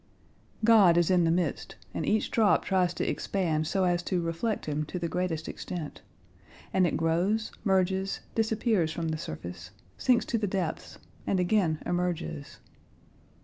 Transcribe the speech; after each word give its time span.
"God 0.65 0.97
is 0.97 1.11
in 1.11 1.25
the 1.25 1.29
midst, 1.29 1.75
and 1.93 2.03
each 2.07 2.31
drop 2.31 2.65
tries 2.65 2.91
to 2.95 3.07
expand 3.07 3.67
so 3.67 3.83
as 3.83 4.01
to 4.01 4.19
reflect 4.19 4.65
Him 4.65 4.83
to 4.85 4.97
the 4.97 5.07
greatest 5.07 5.47
extent. 5.47 6.01
And 6.73 6.87
it 6.87 6.97
grows, 6.97 7.51
merges, 7.63 8.21
disappears 8.33 8.91
from 8.91 9.09
the 9.09 9.17
surface, 9.19 9.69
sinks 9.99 10.25
to 10.25 10.39
the 10.39 10.47
depths, 10.47 10.97
and 11.27 11.39
again 11.39 11.83
emerges. 11.85 12.57